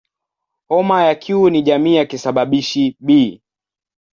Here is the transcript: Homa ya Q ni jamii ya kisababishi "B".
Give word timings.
Homa 0.69 1.03
ya 1.03 1.15
Q 1.15 1.49
ni 1.49 1.61
jamii 1.61 1.95
ya 1.95 2.05
kisababishi 2.05 2.97
"B". 2.99 3.41